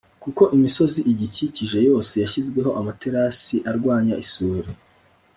kuko 0.23 0.43
imisozi 0.57 0.99
igikikije 1.11 1.77
yose 1.89 2.13
yashyizweho 2.23 2.69
amaterasi 2.79 3.55
arwanya 3.69 4.15
isuri. 4.23 4.69